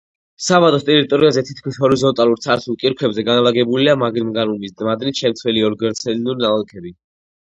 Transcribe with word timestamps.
საბადოს 0.43 0.83
ტერიტორიაზე 0.85 1.41
თითქმის 1.49 1.75
ჰორიზონტალურ 1.83 2.39
ცარცულ 2.45 2.77
კირქვებზე 2.83 3.25
განლაგებულია 3.27 3.95
მანგანუმის 4.05 4.73
მადნის 4.89 5.21
შემცველი 5.21 5.63
ოლიგოცენური 5.69 6.43
ნალექები. 6.45 6.93